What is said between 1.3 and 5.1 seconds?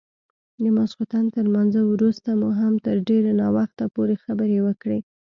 تر لمانځه وروسته مو هم تر ډېر ناوخته پورې خبرې وکړې.